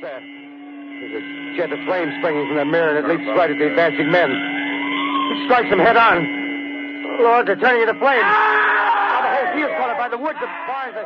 there? 0.00 0.20
There's 0.20 1.14
a 1.14 1.56
jet 1.56 1.72
of 1.72 1.78
flame 1.86 2.10
springing 2.18 2.46
from 2.46 2.56
that 2.56 2.66
mirror, 2.66 2.96
and 2.96 3.04
it 3.04 3.08
leaps 3.08 3.26
right 3.36 3.50
at 3.50 3.58
the 3.58 3.66
advancing 3.66 4.10
men. 4.10 4.30
It 4.30 5.44
strikes 5.46 5.70
them 5.70 5.78
head 5.78 5.96
on. 5.96 6.26
Lord, 7.22 7.46
they're 7.46 7.56
turning 7.56 7.82
into 7.82 7.98
flames. 7.98 8.22
Now 8.22 9.22
the 9.22 9.30
whole 9.34 9.48
field's 9.54 9.74
caught 9.78 9.90
up 9.90 9.98
by 9.98 10.08
the 10.08 10.18
woods, 10.18 10.38
the 10.40 10.46
barns, 10.66 10.94
the, 10.94 11.04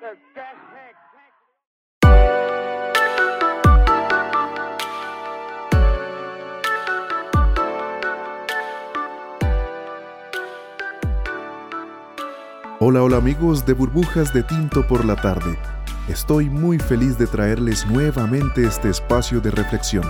the 0.00 0.16
gas. 0.34 0.56
Hola, 12.82 13.02
hola 13.02 13.18
amigos 13.18 13.66
de 13.66 13.74
Burbujas 13.74 14.32
de 14.32 14.42
Tinto 14.42 14.86
por 14.86 15.04
la 15.04 15.14
tarde. 15.14 15.58
Estoy 16.08 16.50
muy 16.50 16.78
feliz 16.78 17.18
de 17.18 17.26
traerles 17.26 17.86
nuevamente 17.86 18.64
este 18.64 18.88
espacio 18.88 19.40
de 19.40 19.50
reflexión. 19.50 20.04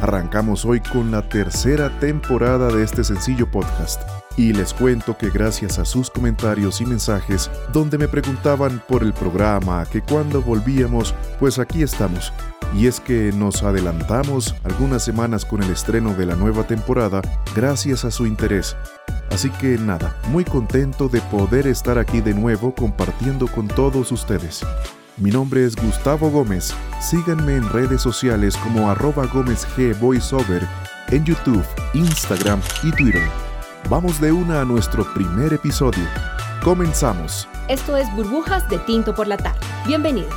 Arrancamos 0.00 0.64
hoy 0.64 0.80
con 0.80 1.10
la 1.10 1.28
tercera 1.28 1.90
temporada 2.00 2.68
de 2.68 2.82
este 2.82 3.04
sencillo 3.04 3.48
podcast 3.48 4.02
y 4.36 4.52
les 4.52 4.74
cuento 4.74 5.16
que 5.16 5.30
gracias 5.30 5.78
a 5.78 5.84
sus 5.84 6.10
comentarios 6.10 6.80
y 6.80 6.86
mensajes 6.86 7.50
donde 7.72 7.98
me 7.98 8.08
preguntaban 8.08 8.82
por 8.88 9.04
el 9.04 9.12
programa, 9.12 9.86
que 9.86 10.00
cuando 10.00 10.42
volvíamos, 10.42 11.14
pues 11.38 11.60
aquí 11.60 11.82
estamos. 11.82 12.32
Y 12.74 12.88
es 12.88 12.98
que 12.98 13.30
nos 13.32 13.62
adelantamos 13.62 14.56
algunas 14.64 15.04
semanas 15.04 15.44
con 15.44 15.62
el 15.62 15.70
estreno 15.70 16.14
de 16.14 16.26
la 16.26 16.34
nueva 16.34 16.66
temporada 16.66 17.22
gracias 17.54 18.04
a 18.04 18.10
su 18.10 18.26
interés. 18.26 18.76
Así 19.30 19.50
que 19.50 19.78
nada, 19.78 20.16
muy 20.30 20.44
contento 20.44 21.08
de 21.08 21.20
poder 21.20 21.68
estar 21.68 21.98
aquí 21.98 22.20
de 22.20 22.34
nuevo 22.34 22.74
compartiendo 22.74 23.46
con 23.46 23.68
todos 23.68 24.10
ustedes. 24.10 24.64
Mi 25.16 25.30
nombre 25.30 25.64
es 25.64 25.76
Gustavo 25.76 26.28
Gómez. 26.28 26.74
Síganme 27.00 27.54
en 27.54 27.68
redes 27.68 28.02
sociales 28.02 28.56
como 28.56 28.90
arroba 28.90 29.26
Gómez 29.26 29.64
G 29.76 29.96
Voiceover 30.00 30.66
en 31.06 31.24
YouTube, 31.24 31.64
Instagram 31.92 32.60
y 32.82 32.90
Twitter. 32.90 33.22
Vamos 33.88 34.20
de 34.20 34.32
una 34.32 34.62
a 34.62 34.64
nuestro 34.64 35.04
primer 35.14 35.52
episodio. 35.52 36.02
Comenzamos. 36.64 37.48
Esto 37.68 37.96
es 37.96 38.12
Burbujas 38.16 38.68
de 38.68 38.78
Tinto 38.78 39.14
por 39.14 39.28
la 39.28 39.36
Tarde. 39.36 39.60
Bienvenidos. 39.86 40.34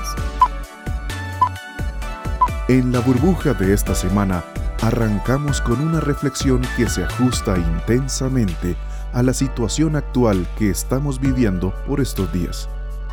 En 2.68 2.92
la 2.92 3.00
burbuja 3.00 3.56
de 3.56 3.74
esta 3.74 3.96
semana, 3.96 4.44
arrancamos 4.84 5.60
con 5.60 5.82
una 5.82 6.02
reflexión 6.02 6.62
que 6.78 6.88
se 6.88 7.04
ajusta 7.04 7.58
intensamente 7.58 8.76
a 9.12 9.24
la 9.24 9.34
situación 9.34 9.96
actual 9.96 10.48
que 10.56 10.70
estamos 10.70 11.20
viviendo 11.20 11.74
por 11.88 12.00
estos 12.00 12.32
días. 12.32 12.70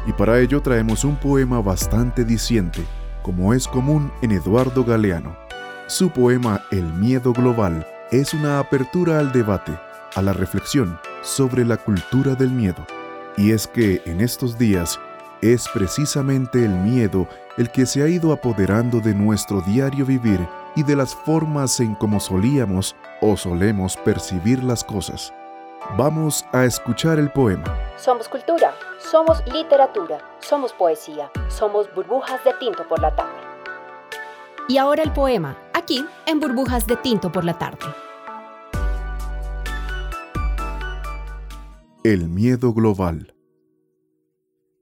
Y 0.06 0.12
para 0.12 0.38
ello 0.40 0.60
traemos 0.60 1.04
un 1.04 1.16
poema 1.16 1.60
bastante 1.60 2.24
diciente, 2.24 2.82
como 3.22 3.54
es 3.54 3.66
común 3.66 4.12
en 4.22 4.32
Eduardo 4.32 4.84
Galeano. 4.84 5.36
Su 5.86 6.10
poema 6.10 6.62
El 6.70 6.84
miedo 6.94 7.32
global 7.32 7.86
es 8.10 8.34
una 8.34 8.58
apertura 8.58 9.18
al 9.18 9.32
debate, 9.32 9.72
a 10.14 10.22
la 10.22 10.32
reflexión 10.32 10.98
sobre 11.22 11.64
la 11.64 11.76
cultura 11.76 12.34
del 12.34 12.50
miedo. 12.50 12.86
Y 13.36 13.50
es 13.50 13.66
que 13.66 14.02
en 14.04 14.20
estos 14.20 14.58
días 14.58 15.00
es 15.40 15.66
precisamente 15.72 16.64
el 16.64 16.70
miedo 16.70 17.28
el 17.56 17.70
que 17.70 17.86
se 17.86 18.02
ha 18.02 18.08
ido 18.08 18.32
apoderando 18.32 19.00
de 19.00 19.14
nuestro 19.14 19.60
diario 19.60 20.06
vivir 20.06 20.40
y 20.76 20.82
de 20.82 20.96
las 20.96 21.14
formas 21.14 21.80
en 21.80 21.94
cómo 21.94 22.20
solíamos 22.20 22.96
o 23.20 23.36
solemos 23.36 23.96
percibir 23.98 24.62
las 24.62 24.84
cosas. 24.84 25.32
Vamos 25.92 26.44
a 26.52 26.64
escuchar 26.64 27.20
el 27.20 27.30
poema. 27.30 27.64
Somos 27.96 28.28
cultura, 28.28 28.74
somos 28.98 29.44
literatura, 29.52 30.18
somos 30.40 30.72
poesía, 30.72 31.30
somos 31.48 31.86
burbujas 31.94 32.42
de 32.42 32.52
tinto 32.54 32.88
por 32.88 33.00
la 33.00 33.14
tarde. 33.14 33.38
Y 34.66 34.78
ahora 34.78 35.04
el 35.04 35.12
poema, 35.12 35.56
aquí 35.72 36.04
en 36.26 36.40
Burbujas 36.40 36.86
de 36.86 36.96
Tinto 36.96 37.30
por 37.30 37.44
la 37.44 37.58
tarde. 37.58 37.84
El 42.02 42.28
miedo 42.28 42.72
global. 42.72 43.34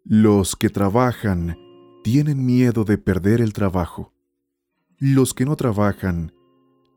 Los 0.05 0.56
que 0.56 0.71
trabajan 0.71 1.59
tienen 2.05 2.47
miedo 2.47 2.84
de 2.84 2.97
perder 2.97 3.43
el 3.43 3.53
trabajo. 3.53 4.15
Los 4.99 5.34
que 5.34 5.44
no 5.44 5.56
trabajan 5.56 6.32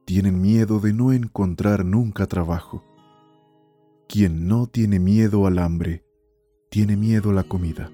tienen 0.05 0.39
miedo 0.39 0.79
de 0.79 0.93
no 0.93 1.11
encontrar 1.11 1.83
nunca 1.83 2.27
trabajo. 2.27 2.94
Quien 4.07 4.47
no 4.47 4.67
tiene 4.67 4.99
miedo 4.99 5.47
al 5.47 5.59
hambre, 5.59 6.03
tiene 6.69 6.95
miedo 6.95 7.31
a 7.31 7.33
la 7.33 7.43
comida. 7.43 7.91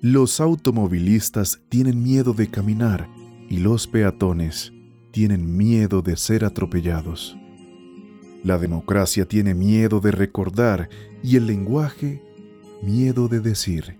Los 0.00 0.40
automovilistas 0.40 1.60
tienen 1.68 2.02
miedo 2.02 2.32
de 2.34 2.48
caminar 2.48 3.08
y 3.48 3.58
los 3.58 3.86
peatones 3.86 4.72
tienen 5.10 5.56
miedo 5.56 6.02
de 6.02 6.16
ser 6.16 6.44
atropellados. 6.44 7.36
La 8.44 8.58
democracia 8.58 9.26
tiene 9.26 9.54
miedo 9.54 10.00
de 10.00 10.12
recordar 10.12 10.88
y 11.22 11.36
el 11.36 11.46
lenguaje 11.46 12.22
miedo 12.82 13.28
de 13.28 13.40
decir. 13.40 13.98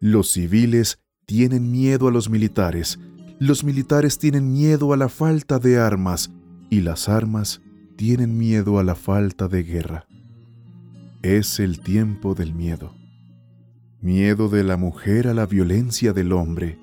Los 0.00 0.32
civiles 0.32 0.98
tienen 1.26 1.70
miedo 1.70 2.08
a 2.08 2.10
los 2.10 2.28
militares, 2.30 2.98
los 3.38 3.62
militares 3.62 4.18
tienen 4.18 4.52
miedo 4.52 4.92
a 4.92 4.96
la 4.96 5.08
falta 5.08 5.58
de 5.58 5.78
armas 5.78 6.30
y 6.70 6.80
las 6.80 7.08
armas 7.08 7.62
tienen 8.00 8.38
miedo 8.38 8.78
a 8.78 8.82
la 8.82 8.94
falta 8.94 9.46
de 9.46 9.62
guerra. 9.62 10.06
Es 11.20 11.60
el 11.60 11.80
tiempo 11.80 12.34
del 12.34 12.54
miedo. 12.54 12.94
Miedo 14.00 14.48
de 14.48 14.64
la 14.64 14.78
mujer 14.78 15.28
a 15.28 15.34
la 15.34 15.44
violencia 15.44 16.14
del 16.14 16.32
hombre 16.32 16.78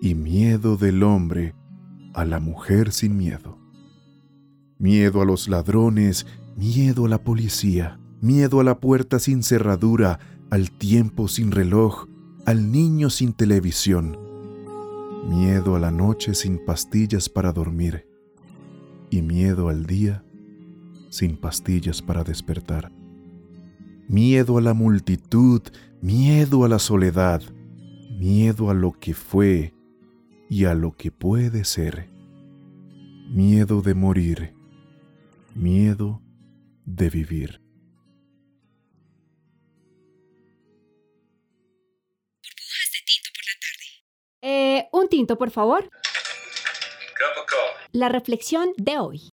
y 0.00 0.14
miedo 0.14 0.76
del 0.76 1.02
hombre 1.02 1.56
a 2.14 2.24
la 2.24 2.38
mujer 2.38 2.92
sin 2.92 3.16
miedo. 3.16 3.58
Miedo 4.78 5.22
a 5.22 5.24
los 5.24 5.48
ladrones, 5.48 6.24
miedo 6.56 7.06
a 7.06 7.08
la 7.08 7.24
policía, 7.24 7.98
miedo 8.20 8.60
a 8.60 8.64
la 8.64 8.78
puerta 8.78 9.18
sin 9.18 9.42
cerradura, 9.42 10.20
al 10.50 10.70
tiempo 10.70 11.26
sin 11.26 11.50
reloj, 11.50 12.06
al 12.46 12.70
niño 12.70 13.10
sin 13.10 13.32
televisión, 13.32 14.16
miedo 15.28 15.74
a 15.74 15.80
la 15.80 15.90
noche 15.90 16.32
sin 16.32 16.64
pastillas 16.64 17.28
para 17.28 17.52
dormir 17.52 18.06
y 19.10 19.20
miedo 19.20 19.68
al 19.68 19.86
día 19.86 20.24
sin 21.14 21.36
pastillas 21.36 22.02
para 22.02 22.24
despertar. 22.24 22.90
Miedo 24.08 24.58
a 24.58 24.60
la 24.60 24.74
multitud, 24.74 25.62
miedo 26.00 26.64
a 26.64 26.68
la 26.68 26.80
soledad, 26.80 27.40
miedo 28.18 28.68
a 28.68 28.74
lo 28.74 28.90
que 28.90 29.14
fue 29.14 29.72
y 30.50 30.64
a 30.64 30.74
lo 30.74 30.90
que 30.90 31.12
puede 31.12 31.64
ser. 31.64 32.10
Miedo 33.28 33.80
de 33.80 33.94
morir, 33.94 34.54
miedo 35.54 36.20
de 36.84 37.10
vivir. 37.10 37.60
Eh, 44.42 44.88
un 44.92 45.08
tinto, 45.08 45.38
por 45.38 45.52
favor. 45.52 45.88
La 47.92 48.08
reflexión 48.08 48.72
de 48.76 48.98
hoy. 48.98 49.33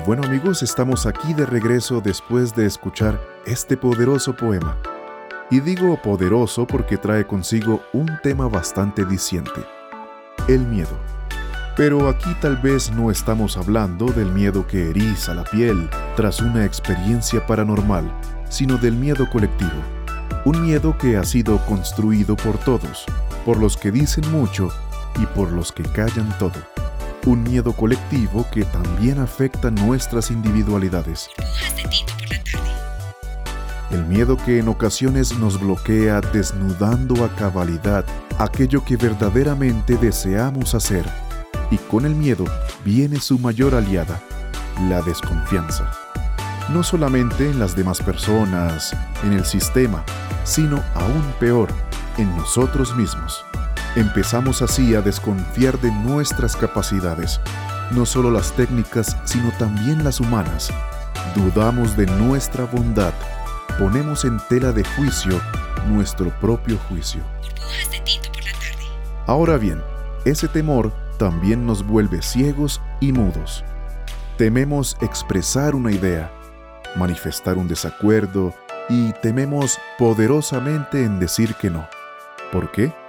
Y 0.00 0.02
bueno 0.06 0.22
amigos, 0.24 0.62
estamos 0.62 1.04
aquí 1.04 1.34
de 1.34 1.44
regreso 1.44 2.00
después 2.00 2.54
de 2.54 2.64
escuchar 2.64 3.20
este 3.44 3.76
poderoso 3.76 4.34
poema. 4.34 4.78
Y 5.50 5.60
digo 5.60 6.00
poderoso 6.00 6.66
porque 6.66 6.96
trae 6.96 7.26
consigo 7.26 7.82
un 7.92 8.08
tema 8.22 8.48
bastante 8.48 9.04
diciente, 9.04 9.60
el 10.48 10.60
miedo. 10.60 10.98
Pero 11.76 12.08
aquí 12.08 12.34
tal 12.40 12.56
vez 12.56 12.90
no 12.92 13.10
estamos 13.10 13.58
hablando 13.58 14.06
del 14.06 14.32
miedo 14.32 14.66
que 14.66 14.88
eriza 14.88 15.34
la 15.34 15.44
piel 15.44 15.90
tras 16.16 16.40
una 16.40 16.64
experiencia 16.64 17.46
paranormal, 17.46 18.10
sino 18.48 18.78
del 18.78 18.94
miedo 18.94 19.28
colectivo. 19.28 19.82
Un 20.46 20.62
miedo 20.62 20.96
que 20.96 21.18
ha 21.18 21.24
sido 21.24 21.58
construido 21.66 22.36
por 22.36 22.56
todos, 22.58 23.04
por 23.44 23.58
los 23.58 23.76
que 23.76 23.90
dicen 23.90 24.30
mucho 24.30 24.70
y 25.20 25.26
por 25.26 25.52
los 25.52 25.72
que 25.72 25.82
callan 25.82 26.30
todo. 26.38 26.89
Un 27.26 27.42
miedo 27.42 27.74
colectivo 27.74 28.46
que 28.50 28.64
también 28.64 29.18
afecta 29.18 29.70
nuestras 29.70 30.30
individualidades. 30.30 31.28
El 33.90 34.06
miedo 34.06 34.36
que 34.38 34.58
en 34.58 34.68
ocasiones 34.68 35.36
nos 35.38 35.60
bloquea 35.60 36.20
desnudando 36.20 37.24
a 37.24 37.28
cabalidad 37.36 38.04
aquello 38.38 38.82
que 38.84 38.96
verdaderamente 38.96 39.96
deseamos 39.96 40.74
hacer. 40.74 41.04
Y 41.70 41.76
con 41.76 42.06
el 42.06 42.14
miedo 42.14 42.44
viene 42.84 43.20
su 43.20 43.38
mayor 43.38 43.74
aliada, 43.74 44.20
la 44.88 45.02
desconfianza. 45.02 45.90
No 46.72 46.82
solamente 46.82 47.50
en 47.50 47.58
las 47.58 47.76
demás 47.76 48.00
personas, 48.00 48.96
en 49.24 49.34
el 49.34 49.44
sistema, 49.44 50.04
sino 50.44 50.82
aún 50.94 51.22
peor, 51.38 51.68
en 52.16 52.34
nosotros 52.36 52.96
mismos. 52.96 53.44
Empezamos 53.96 54.62
así 54.62 54.94
a 54.94 55.00
desconfiar 55.00 55.76
de 55.80 55.90
nuestras 55.90 56.54
capacidades, 56.54 57.40
no 57.90 58.06
solo 58.06 58.30
las 58.30 58.52
técnicas, 58.52 59.16
sino 59.24 59.50
también 59.58 60.04
las 60.04 60.20
humanas. 60.20 60.70
Dudamos 61.34 61.96
de 61.96 62.06
nuestra 62.06 62.64
bondad, 62.64 63.12
ponemos 63.80 64.24
en 64.24 64.38
tela 64.48 64.70
de 64.70 64.84
juicio 64.84 65.40
nuestro 65.88 66.30
propio 66.40 66.78
juicio. 66.88 67.20
Ahora 69.26 69.56
bien, 69.56 69.82
ese 70.24 70.46
temor 70.46 70.92
también 71.18 71.66
nos 71.66 71.84
vuelve 71.84 72.22
ciegos 72.22 72.80
y 73.00 73.10
mudos. 73.10 73.64
Tememos 74.36 74.96
expresar 75.00 75.74
una 75.74 75.90
idea, 75.90 76.30
manifestar 76.94 77.58
un 77.58 77.66
desacuerdo 77.66 78.54
y 78.88 79.12
tememos 79.14 79.78
poderosamente 79.98 81.04
en 81.04 81.18
decir 81.18 81.54
que 81.56 81.70
no. 81.70 81.88
¿Por 82.52 82.70
qué? 82.70 82.99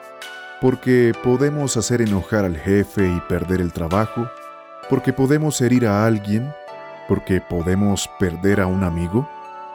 Porque 0.61 1.11
podemos 1.23 1.75
hacer 1.75 2.01
enojar 2.01 2.45
al 2.45 2.55
jefe 2.55 3.09
y 3.09 3.19
perder 3.21 3.59
el 3.59 3.73
trabajo, 3.73 4.29
porque 4.89 5.11
podemos 5.11 5.59
herir 5.59 5.87
a 5.87 6.05
alguien, 6.05 6.53
porque 7.07 7.41
podemos 7.41 8.07
perder 8.19 8.61
a 8.61 8.67
un 8.67 8.83
amigo. 8.83 9.27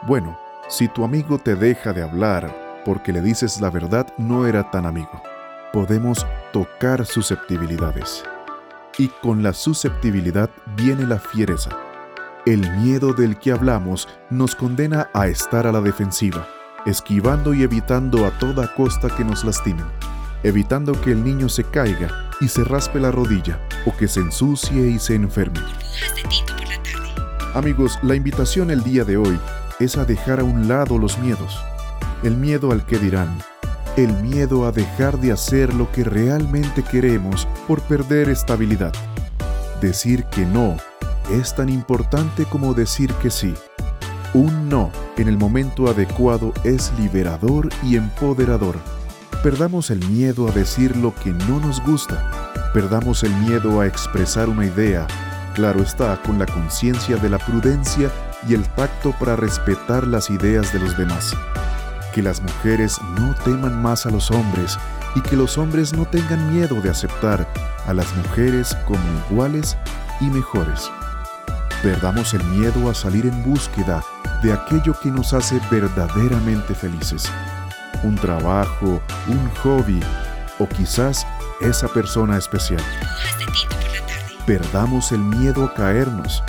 Bueno, 0.03 0.39
si 0.69 0.87
tu 0.87 1.03
amigo 1.03 1.37
te 1.39 1.55
deja 1.55 1.93
de 1.93 2.03
hablar 2.03 2.67
porque 2.85 3.11
le 3.11 3.21
dices 3.21 3.59
la 3.59 3.69
verdad, 3.69 4.07
no 4.17 4.47
era 4.47 4.71
tan 4.71 4.85
amigo. 4.85 5.21
Podemos 5.73 6.25
tocar 6.53 7.05
susceptibilidades. 7.05 8.23
Y 8.97 9.09
con 9.21 9.43
la 9.43 9.51
susceptibilidad 9.51 10.49
viene 10.77 11.05
la 11.05 11.19
fiereza. 11.19 11.71
El 12.45 12.61
miedo 12.77 13.11
del 13.11 13.37
que 13.39 13.51
hablamos 13.51 14.07
nos 14.29 14.55
condena 14.55 15.09
a 15.13 15.27
estar 15.27 15.67
a 15.67 15.73
la 15.73 15.81
defensiva, 15.81 16.47
esquivando 16.85 17.53
y 17.53 17.63
evitando 17.63 18.25
a 18.25 18.31
toda 18.39 18.73
costa 18.73 19.09
que 19.09 19.25
nos 19.25 19.43
lastimen, 19.43 19.85
evitando 20.47 20.99
que 21.01 21.11
el 21.11 21.23
niño 21.23 21.49
se 21.49 21.63
caiga 21.63 22.29
y 22.39 22.47
se 22.47 22.63
raspe 22.63 22.99
la 22.99 23.11
rodilla 23.11 23.59
o 23.85 23.95
que 23.95 24.07
se 24.07 24.21
ensucie 24.21 24.87
y 24.87 24.99
se 24.99 25.15
enferme. 25.15 25.59
Amigos, 27.53 27.99
la 28.03 28.15
invitación 28.15 28.71
el 28.71 28.83
día 28.83 29.03
de 29.03 29.17
hoy 29.17 29.39
es 29.79 29.97
a 29.97 30.05
dejar 30.05 30.39
a 30.39 30.43
un 30.43 30.67
lado 30.67 30.97
los 30.97 31.17
miedos. 31.19 31.59
El 32.23 32.35
miedo 32.37 32.71
al 32.71 32.85
que 32.85 32.97
dirán, 32.97 33.37
el 33.95 34.13
miedo 34.21 34.65
a 34.65 34.71
dejar 34.71 35.19
de 35.19 35.31
hacer 35.31 35.73
lo 35.73 35.91
que 35.91 36.03
realmente 36.03 36.83
queremos 36.83 37.47
por 37.67 37.81
perder 37.81 38.29
estabilidad. 38.29 38.93
Decir 39.81 40.23
que 40.25 40.45
no 40.45 40.77
es 41.31 41.55
tan 41.55 41.69
importante 41.69 42.45
como 42.45 42.73
decir 42.73 43.11
que 43.15 43.31
sí. 43.31 43.53
Un 44.33 44.69
no 44.69 44.91
en 45.17 45.27
el 45.27 45.37
momento 45.37 45.89
adecuado 45.89 46.53
es 46.63 46.91
liberador 46.99 47.69
y 47.83 47.95
empoderador. 47.95 48.77
Perdamos 49.43 49.91
el 49.91 50.03
miedo 50.09 50.47
a 50.47 50.51
decir 50.51 50.97
lo 50.97 51.13
que 51.13 51.31
no 51.31 51.59
nos 51.59 51.79
gusta. 51.83 52.71
Perdamos 52.73 53.23
el 53.23 53.33
miedo 53.35 53.79
a 53.79 53.85
expresar 53.85 54.49
una 54.49 54.65
idea. 54.65 55.05
Claro 55.53 55.81
está, 55.81 56.19
con 56.23 56.39
la 56.39 56.47
conciencia 56.47 57.17
de 57.17 57.29
la 57.29 57.37
prudencia 57.37 58.11
y 58.47 58.55
el 58.55 58.67
tacto 58.69 59.13
para 59.19 59.35
respetar 59.35 60.07
las 60.07 60.31
ideas 60.31 60.73
de 60.73 60.79
los 60.79 60.97
demás. 60.97 61.35
Que 62.13 62.23
las 62.23 62.41
mujeres 62.41 62.97
no 63.19 63.35
teman 63.45 63.79
más 63.79 64.07
a 64.07 64.09
los 64.09 64.31
hombres 64.31 64.77
y 65.15 65.21
que 65.21 65.35
los 65.35 65.57
hombres 65.59 65.93
no 65.93 66.05
tengan 66.05 66.51
miedo 66.51 66.81
de 66.81 66.89
aceptar 66.89 67.47
a 67.85 67.93
las 67.93 68.13
mujeres 68.15 68.75
como 68.85 69.01
iguales 69.29 69.77
y 70.19 70.25
mejores. 70.25 70.91
Perdamos 71.83 72.33
el 72.33 72.43
miedo 72.45 72.89
a 72.89 72.95
salir 72.95 73.27
en 73.27 73.43
búsqueda 73.43 74.03
de 74.41 74.51
aquello 74.51 74.95
que 74.99 75.11
nos 75.11 75.33
hace 75.33 75.61
verdaderamente 75.69 76.73
felices. 76.73 77.31
Un 78.03 78.15
trabajo, 78.15 79.01
un 79.27 79.49
hobby 79.63 79.99
o 80.59 80.67
quizás 80.67 81.25
esa 81.61 81.87
persona 81.87 82.37
especial. 82.37 82.83
Perdamos 84.45 85.11
el 85.11 85.19
miedo 85.19 85.65
a 85.65 85.73
caernos, 85.73 86.43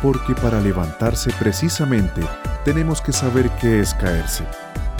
porque 0.00 0.34
para 0.34 0.60
levantarse 0.60 1.30
precisamente 1.38 2.22
tenemos 2.64 3.00
que 3.00 3.12
saber 3.12 3.50
qué 3.60 3.80
es 3.80 3.94
caerse. 3.94 4.44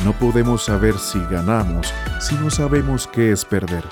No 0.04 0.12
podemos 0.12 0.64
saber 0.64 0.98
si 0.98 1.18
ganamos 1.30 1.92
si 2.20 2.34
no 2.36 2.50
sabemos 2.50 3.06
qué 3.06 3.32
es 3.32 3.44
perder. 3.44 3.84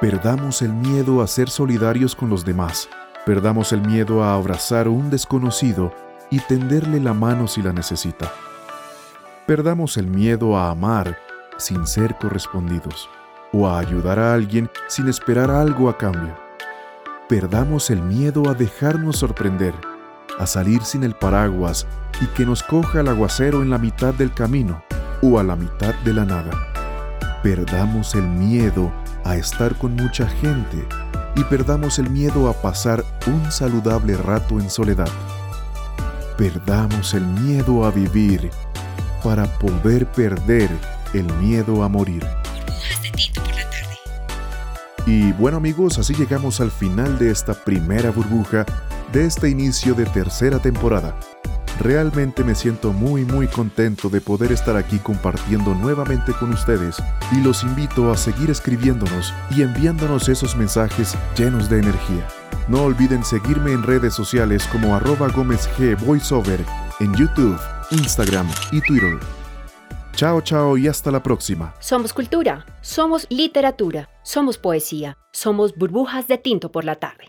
Perdamos 0.00 0.62
el 0.62 0.72
miedo 0.72 1.22
a 1.22 1.26
ser 1.26 1.50
solidarios 1.50 2.14
con 2.14 2.28
los 2.28 2.44
demás 2.44 2.88
Perdamos 3.26 3.72
el 3.72 3.80
miedo 3.80 4.22
a 4.22 4.34
abrazar 4.34 4.86
a 4.86 4.90
un 4.90 5.10
desconocido 5.10 5.92
y 6.30 6.38
tenderle 6.38 7.00
la 7.00 7.12
mano 7.12 7.48
si 7.48 7.60
la 7.60 7.72
necesita. 7.72 8.32
Perdamos 9.46 9.96
el 9.96 10.08
miedo 10.08 10.56
a 10.56 10.70
amar 10.70 11.16
sin 11.56 11.86
ser 11.86 12.16
correspondidos 12.16 13.08
o 13.52 13.68
a 13.68 13.78
ayudar 13.78 14.18
a 14.18 14.34
alguien 14.34 14.68
sin 14.88 15.06
esperar 15.06 15.52
algo 15.52 15.88
a 15.88 15.96
cambio. 15.96 16.36
Perdamos 17.28 17.90
el 17.90 18.02
miedo 18.02 18.50
a 18.50 18.54
dejarnos 18.54 19.18
sorprender, 19.18 19.72
a 20.40 20.48
salir 20.48 20.82
sin 20.82 21.04
el 21.04 21.14
paraguas 21.14 21.86
y 22.20 22.26
que 22.34 22.44
nos 22.44 22.64
coja 22.64 23.02
el 23.02 23.08
aguacero 23.08 23.62
en 23.62 23.70
la 23.70 23.78
mitad 23.78 24.12
del 24.14 24.34
camino 24.34 24.82
o 25.22 25.38
a 25.38 25.44
la 25.44 25.54
mitad 25.54 25.94
de 26.04 26.12
la 26.12 26.24
nada. 26.24 26.50
Perdamos 27.44 28.16
el 28.16 28.26
miedo 28.26 28.90
a 29.22 29.36
estar 29.36 29.76
con 29.76 29.94
mucha 29.94 30.26
gente 30.26 30.84
y 31.36 31.44
perdamos 31.44 32.00
el 32.00 32.10
miedo 32.10 32.48
a 32.48 32.52
pasar 32.52 33.04
un 33.28 33.52
saludable 33.52 34.16
rato 34.16 34.58
en 34.58 34.68
soledad. 34.70 35.08
Perdamos 36.36 37.14
el 37.14 37.24
miedo 37.24 37.84
a 37.84 37.92
vivir 37.92 38.50
para 39.22 39.44
poder 39.58 40.06
perder 40.06 40.70
el 41.14 41.24
miedo 41.34 41.82
a 41.82 41.88
morir. 41.88 42.24
Y 45.06 45.32
bueno 45.32 45.58
amigos, 45.58 45.98
así 45.98 46.14
llegamos 46.14 46.60
al 46.60 46.70
final 46.70 47.18
de 47.18 47.30
esta 47.30 47.54
primera 47.54 48.10
burbuja 48.10 48.66
de 49.12 49.24
este 49.24 49.48
inicio 49.48 49.94
de 49.94 50.04
tercera 50.06 50.58
temporada. 50.58 51.14
Realmente 51.78 52.42
me 52.42 52.54
siento 52.54 52.92
muy 52.92 53.24
muy 53.24 53.46
contento 53.46 54.08
de 54.08 54.20
poder 54.20 54.50
estar 54.50 54.76
aquí 54.76 54.98
compartiendo 54.98 55.74
nuevamente 55.74 56.32
con 56.32 56.52
ustedes 56.52 56.96
y 57.32 57.40
los 57.42 57.62
invito 57.62 58.10
a 58.10 58.16
seguir 58.16 58.50
escribiéndonos 58.50 59.32
y 59.50 59.62
enviándonos 59.62 60.28
esos 60.28 60.56
mensajes 60.56 61.14
llenos 61.36 61.68
de 61.68 61.78
energía. 61.78 62.26
No 62.66 62.82
olviden 62.82 63.24
seguirme 63.24 63.72
en 63.72 63.82
redes 63.82 64.14
sociales 64.14 64.66
como 64.72 64.96
arroba 64.96 65.28
Gómez 65.28 65.68
G 65.78 65.96
Voiceover 66.04 66.64
en 66.98 67.14
YouTube, 67.14 67.58
Instagram 67.90 68.48
y 68.72 68.80
Twitter. 68.80 69.18
Chao, 70.14 70.40
chao 70.40 70.78
y 70.78 70.88
hasta 70.88 71.10
la 71.10 71.22
próxima. 71.22 71.74
Somos 71.78 72.12
cultura, 72.12 72.64
somos 72.80 73.26
literatura, 73.28 74.08
somos 74.22 74.58
poesía, 74.58 75.18
somos 75.32 75.74
burbujas 75.74 76.26
de 76.26 76.38
tinto 76.38 76.72
por 76.72 76.84
la 76.84 76.96
tarde. 76.96 77.24